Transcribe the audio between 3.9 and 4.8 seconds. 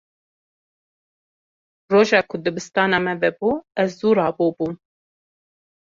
zû rabûbûm.